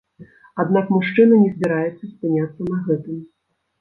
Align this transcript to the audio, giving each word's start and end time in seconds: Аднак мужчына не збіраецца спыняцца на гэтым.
Аднак 0.61 0.85
мужчына 0.95 1.33
не 1.43 1.51
збіраецца 1.57 2.03
спыняцца 2.15 2.61
на 2.71 2.83
гэтым. 2.89 3.25